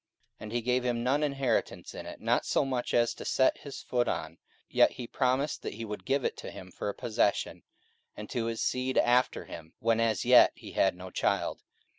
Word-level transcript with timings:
44:007:005 0.39 0.41
And 0.41 0.51
he 0.53 0.61
gave 0.63 0.83
him 0.83 1.03
none 1.03 1.21
inheritance 1.21 1.93
in 1.93 2.07
it, 2.07 2.19
no, 2.19 2.25
not 2.33 2.45
so 2.47 2.65
much 2.65 2.95
as 2.95 3.13
to 3.13 3.23
set 3.23 3.59
his 3.59 3.83
foot 3.83 4.07
on: 4.07 4.39
yet 4.67 4.93
he 4.93 5.05
promised 5.05 5.61
that 5.61 5.75
he 5.75 5.85
would 5.85 6.05
give 6.05 6.25
it 6.25 6.35
to 6.37 6.49
him 6.49 6.71
for 6.71 6.89
a 6.89 6.95
possession, 6.95 7.61
and 8.17 8.27
to 8.31 8.45
his 8.47 8.63
seed 8.63 8.97
after 8.97 9.45
him, 9.45 9.73
when 9.77 9.99
as 9.99 10.25
yet 10.25 10.53
he 10.55 10.71
had 10.71 10.95
no 10.95 11.11
child. 11.11 11.61